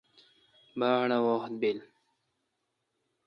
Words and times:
باڑ 0.79 1.09
اؘ 1.15 1.19
وحت 1.31 1.53
بیل۔ 1.61 1.77